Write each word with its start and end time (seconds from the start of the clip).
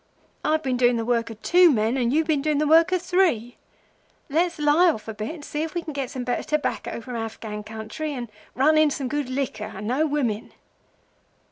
I've 0.43 0.63
been 0.63 0.77
doing 0.77 0.95
the 0.97 1.05
work 1.05 1.29
o' 1.29 1.35
two 1.43 1.69
men, 1.69 1.95
and 1.95 2.11
you've 2.11 2.25
been 2.25 2.41
doing 2.41 2.57
the 2.57 2.65
work 2.65 2.91
o' 2.91 2.97
three. 2.97 3.57
Let's 4.31 4.57
lie 4.57 4.89
off 4.89 5.07
a 5.07 5.13
bit, 5.13 5.35
and 5.35 5.45
see 5.45 5.61
if 5.61 5.75
we 5.75 5.83
can 5.83 5.93
get 5.93 6.09
some 6.09 6.23
better 6.23 6.41
tobacco 6.41 7.01
from 7.01 7.15
Afghan 7.15 7.61
country 7.63 8.11
and 8.11 8.27
run 8.55 8.79
in 8.79 8.89
some 8.89 9.07
good 9.07 9.29
liquor; 9.29 9.69
but 9.75 9.83
no 9.83 10.07
women. 10.07 10.53